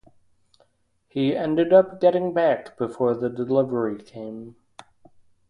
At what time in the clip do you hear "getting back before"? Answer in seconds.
2.01-3.13